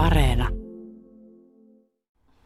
[0.00, 0.48] Areena.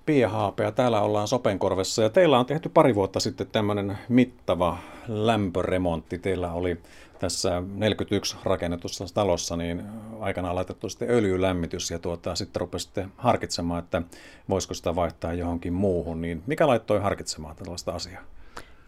[0.06, 4.78] Pia Haapea, täällä ollaan Sopenkorvessa ja teillä on tehty pari vuotta sitten tämmöinen mittava
[5.08, 6.18] lämpöremontti.
[6.18, 6.80] Teillä oli
[7.18, 9.82] tässä 41 rakennetussa talossa niin
[10.20, 14.02] aikanaan laitettu sitten öljylämmitys ja tuota, sitten rupesitte harkitsemaan, että
[14.48, 16.20] voisiko sitä vaihtaa johonkin muuhun.
[16.20, 18.22] Niin mikä laittoi harkitsemaan tällaista asiaa?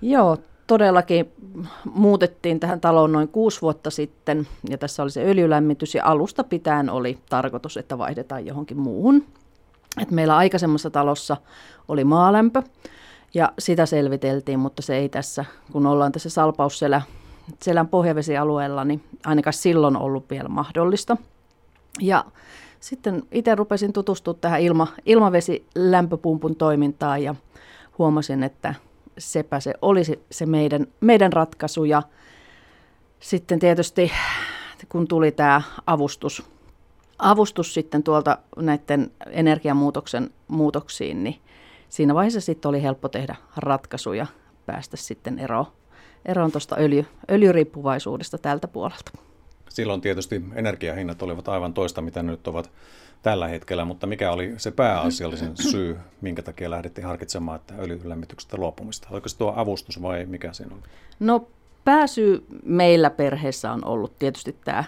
[0.07, 0.37] Joo,
[0.67, 1.33] todellakin
[1.95, 6.91] muutettiin tähän taloon noin kuusi vuotta sitten ja tässä oli se öljylämmitys ja alusta pitäen
[6.91, 9.25] oli tarkoitus, että vaihdetaan johonkin muuhun.
[10.03, 11.37] Et meillä aikaisemmassa talossa
[11.89, 12.63] oli maalämpö
[13.35, 17.03] ja sitä selviteltiin, mutta se ei tässä, kun ollaan tässä salpausselä
[17.63, 21.17] selän pohjavesialueella, niin ainakaan silloin ollut vielä mahdollista.
[22.01, 22.25] Ja
[22.81, 27.35] sitten itse rupesin tutustumaan tähän ilma, ilmavesilämpöpumpun toimintaan ja
[27.99, 28.75] huomasin, että
[29.19, 31.85] sepä se olisi se meidän, meidän ratkaisu.
[31.85, 32.03] Ja
[33.21, 34.13] sitten tietysti
[34.89, 36.43] kun tuli tämä avustus,
[37.19, 41.41] avustus sitten tuolta näiden energiamuutoksen muutoksiin, niin
[41.89, 44.27] siinä vaiheessa sitten oli helppo tehdä ratkaisuja
[44.67, 45.67] päästä sitten eroon,
[46.25, 49.26] eroon tuosta öljy, öljyriippuvaisuudesta tältä puolelta.
[49.69, 52.71] Silloin tietysti energiahinnat olivat aivan toista, mitä nyt ovat
[53.23, 59.09] tällä hetkellä, mutta mikä oli se pääasiallisen syy, minkä takia lähdettiin harkitsemaan, että öljylämmityksestä luopumista?
[59.11, 60.83] Oliko se tuo avustus vai mikä siinä oli?
[61.21, 61.49] No
[61.85, 64.85] pääsy meillä perheessä on ollut tietysti tämä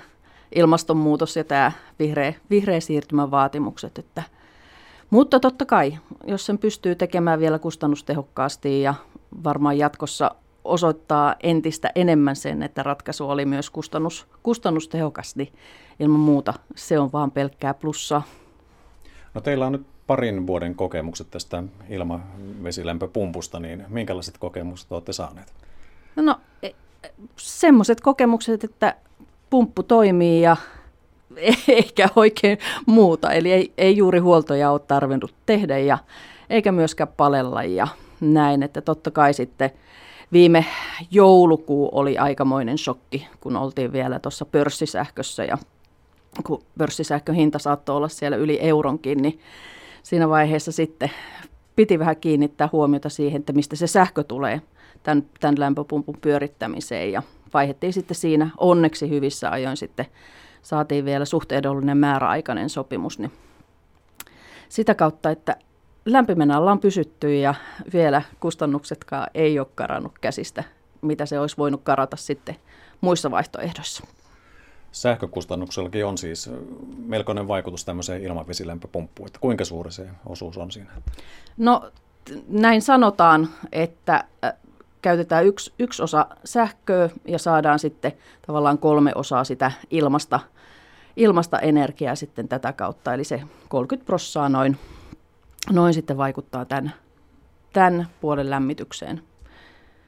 [0.55, 3.99] ilmastonmuutos ja tämä vihreä, vihreä siirtymän vaatimukset.
[3.99, 4.23] Että,
[5.11, 8.95] mutta totta kai, jos sen pystyy tekemään vielä kustannustehokkaasti ja
[9.45, 10.31] varmaan jatkossa
[10.69, 15.53] osoittaa entistä enemmän sen, että ratkaisu oli myös kustannus, kustannustehokas, niin
[16.01, 18.23] ilman muuta se on vaan pelkkää plussaa.
[19.35, 25.53] No teillä on nyt parin vuoden kokemukset tästä ilmavesilämpöpumpusta, niin minkälaiset kokemukset olette saaneet?
[26.17, 26.71] No e,
[27.37, 28.97] semmoiset kokemukset, että
[29.51, 30.57] pumppu toimii ja
[31.69, 33.33] eikä oikein muuta.
[33.33, 35.99] Eli ei, ei juuri huoltoja ole tarvinnut tehdä ja
[36.51, 37.89] eikä myöskään palella ja
[38.21, 38.63] näin.
[38.63, 39.71] Että totta kai sitten
[40.33, 40.65] viime
[41.11, 45.59] joulukuu oli aikamoinen shokki, kun oltiin vielä tuossa pörssisähkössä ja
[46.45, 49.41] kun pörssisähkön hinta saattoi olla siellä yli euronkin, niin
[50.03, 51.11] siinä vaiheessa sitten
[51.77, 54.63] piti vähän kiinnittää huomiota siihen, että mistä se sähkö tulee
[55.03, 57.13] tämän, tämän lämpöpumpun pyörittämiseen.
[57.13, 57.23] Ja
[57.55, 60.07] vaihdettiin sitten siinä onneksi hyvissä ajoin sitten
[60.63, 63.33] saatiin vielä suhteellinen määräaikainen sopimus, niin
[64.69, 65.57] sitä kautta, että
[66.13, 67.55] lämpimänä ollaan pysytty ja
[67.93, 70.65] vielä kustannuksetkaan ei ole karannut käsistä,
[71.03, 72.57] mitä se olisi voinut karata sitten
[73.01, 74.05] muissa vaihtoehdoissa.
[74.93, 76.51] Sähkökustannuksellakin on siis
[76.99, 80.91] melkoinen vaikutus tämmöiseen ilmavesilämpöpumppuun, että kuinka suuri se osuus on siinä?
[81.57, 81.91] No
[82.49, 84.25] näin sanotaan, että
[85.03, 88.13] käytetään yksi, yksi osa sähköä ja saadaan sitten
[88.47, 90.41] tavallaan kolme osaa sitä ilmasta,
[91.17, 93.15] ilmasta energiaa sitten tätä kautta.
[93.15, 94.79] Eli se 30 prossaa noin,
[95.73, 96.93] noin sitten vaikuttaa tämän,
[97.73, 99.23] tämän puolen lämmitykseen.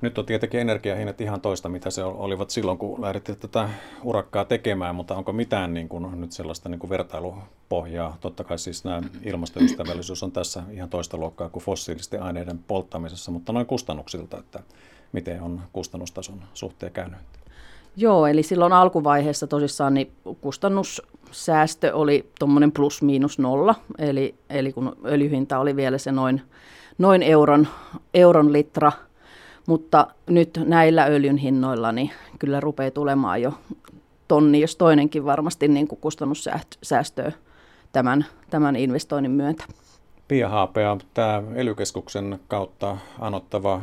[0.01, 3.69] Nyt on tietenkin energiahinnat ihan toista, mitä se olivat silloin, kun lähdettiin tätä
[4.03, 8.17] urakkaa tekemään, mutta onko mitään niin kuin, nyt sellaista niin kuin vertailupohjaa?
[8.21, 13.53] Totta kai siis nämä ilmastoystävällisyys on tässä ihan toista luokkaa kuin fossiilisten aineiden polttamisessa, mutta
[13.53, 14.63] noin kustannuksilta, että
[15.13, 17.40] miten on kustannustason suhteen käynyt?
[17.97, 24.97] Joo, eli silloin alkuvaiheessa tosissaan niin kustannussäästö oli tuommoinen plus miinus nolla, eli, eli kun
[25.05, 26.43] öljyhinta oli vielä se noin,
[26.99, 27.69] noin euron,
[28.15, 28.93] euron litra–
[29.71, 33.53] mutta nyt näillä öljyn hinnoilla niin kyllä rupeaa tulemaan jo
[34.29, 37.33] tonni, jos toinenkin varmasti niin kuin kustannussäästöä
[37.93, 39.65] tämän, tämän investoinnin myöntä.
[40.29, 41.75] Pia Haapea, tämä ely
[42.49, 43.81] kautta anottava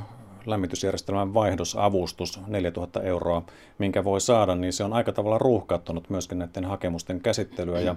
[0.47, 3.44] lämmitysjärjestelmän vaihdosavustus 4000 euroa,
[3.78, 7.96] minkä voi saada, niin se on aika tavalla ruuhkauttanut myöskin näiden hakemusten käsittelyä ja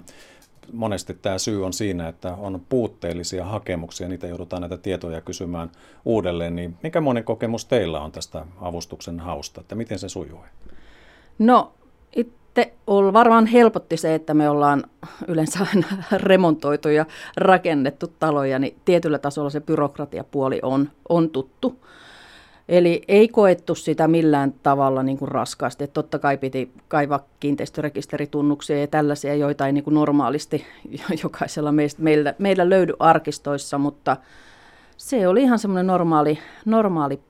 [0.72, 5.71] monesti tämä syy on siinä, että on puutteellisia hakemuksia, niitä joudutaan näitä tietoja kysymään
[6.05, 10.41] uudelleen, niin mikä monen kokemus teillä on tästä avustuksen hausta, että miten se sujuu?
[11.39, 11.72] No
[12.16, 12.72] itse
[13.12, 14.84] varmaan helpotti se, että me ollaan
[15.28, 21.80] yleensä aina remontoitu ja rakennettu taloja, niin tietyllä tasolla se byrokratiapuoli on, on tuttu.
[22.71, 25.84] Eli ei koettu sitä millään tavalla niin kuin raskaasti.
[25.84, 30.67] Että totta kai piti kaivaa kiinteistörekisteritunnuksia ja tällaisia, joita ei niin kuin normaalisti
[31.22, 34.17] jokaisella meistä, meillä, meillä löydy arkistoissa, mutta
[34.97, 37.21] se oli ihan semmoinen normaali, normaali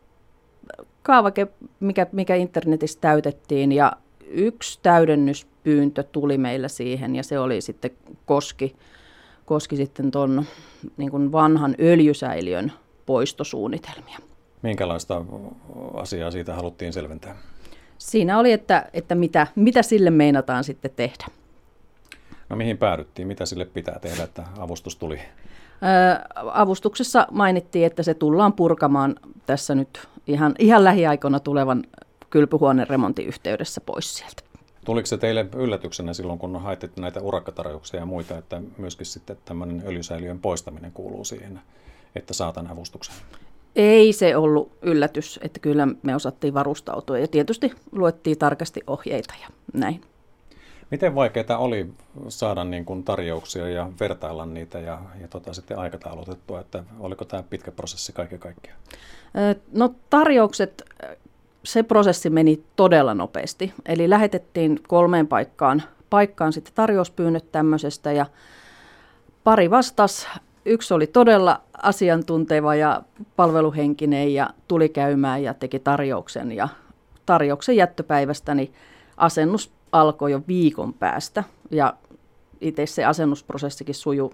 [1.03, 1.47] kaavake,
[1.81, 3.93] mikä, mikä internetissä täytettiin ja
[4.27, 7.91] yksi täydennyspyyntö tuli meillä siihen ja se oli sitten
[8.27, 8.77] koski,
[9.45, 10.45] koski sitten tuon
[10.97, 12.73] niin vanhan öljysäiliön
[13.07, 14.30] poistosuunnitelmia.
[14.63, 15.25] Minkälaista
[15.95, 17.37] asiaa siitä haluttiin selventää?
[17.99, 21.27] Siinä oli, että, että mitä, mitä sille meinataan sitten tehdä.
[22.49, 23.29] No mihin päädyttiin?
[23.29, 25.21] Mitä sille pitää tehdä, että avustus tuli?
[26.35, 29.17] Avustuksessa mainittiin, että se tullaan purkamaan
[29.47, 31.85] tässä nyt ihan, ihan lähiaikoina tulevan
[32.31, 34.43] kylpyhuoneen remontin yhteydessä pois sieltä.
[34.85, 39.83] Tuliko se teille yllätyksenä silloin, kun haitte näitä urakkatarjouksia ja muita, että myöskin sitten tämmöinen
[39.87, 41.61] öljysäiliön poistaminen kuuluu siihen,
[42.17, 43.15] että saatan avustuksen?
[43.77, 49.49] Ei se ollut yllätys, että kyllä me osattiin varustautua ja tietysti luettiin tarkasti ohjeita ja
[49.73, 50.01] näin.
[50.91, 51.91] Miten vaikeaa oli
[52.29, 57.43] saada niin kuin tarjouksia ja vertailla niitä ja, ja tota, sitten aikataulutettua, että oliko tämä
[57.43, 58.79] pitkä prosessi kaiken kaikkiaan?
[59.73, 60.83] No tarjoukset,
[61.65, 63.73] se prosessi meni todella nopeasti.
[63.87, 68.27] Eli lähetettiin kolmeen paikkaan, paikkaan sitten tarjouspyynnöt tämmöisestä ja
[69.45, 70.29] pari vastas.
[70.71, 73.03] Yksi oli todella asiantunteva ja
[73.37, 76.53] palveluhenkinen ja tuli käymään ja teki tarjouksen.
[76.53, 76.69] Ja
[77.27, 78.73] tarjouksen jättöpäivästäni
[79.17, 81.95] asennus alkoi jo viikon päästä ja
[82.61, 84.31] itse se asennusprosessikin sujui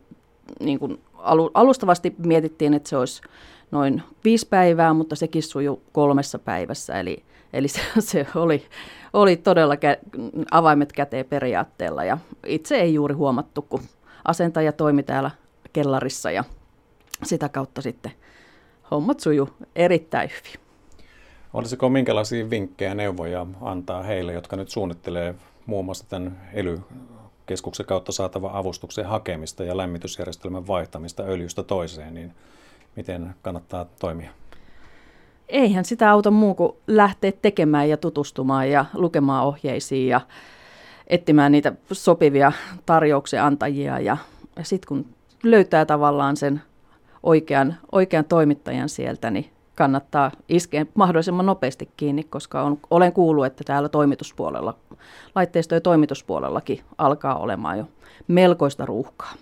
[0.61, 1.01] niin kuin
[1.55, 3.23] alustavasti mietittiin, että se olisi
[3.71, 7.01] noin viisi päivää, mutta sekin sujui kolmessa päivässä.
[7.01, 7.23] Eli,
[7.53, 8.63] eli se, se oli,
[9.13, 13.83] oli todella kä- avaimet käteen periaatteella ja itse ei juuri huomattu, kun
[14.25, 15.31] asentaja toimi täällä
[15.77, 16.45] kellarissa ja
[17.23, 18.13] sitä kautta sitten
[18.91, 20.67] hommat suju erittäin hyvin.
[21.53, 25.35] Olisiko minkälaisia vinkkejä, neuvoja antaa heille, jotka nyt suunnittelee
[25.67, 32.35] muun muassa tämän ELY-keskuksen kautta saatavan avustuksen hakemista ja lämmitysjärjestelmän vaihtamista öljystä toiseen, niin
[32.97, 34.31] miten kannattaa toimia?
[35.49, 40.21] Eihän sitä auta muu kuin lähteä tekemään ja tutustumaan ja lukemaan ohjeisiin ja
[41.07, 42.53] etsimään niitä sopivia
[42.87, 44.17] tarjouksia antajia ja,
[44.57, 45.16] ja sitten kun
[45.51, 46.63] löytää tavallaan sen
[47.23, 53.65] oikean, oikean toimittajan sieltä, niin kannattaa iskeä mahdollisimman nopeasti kiinni, koska on, olen kuullut, että
[53.65, 54.75] täällä toimituspuolella,
[55.35, 57.89] laitteisto- ja toimituspuolellakin alkaa olemaan jo
[58.29, 59.33] melkoista ruuhkaa.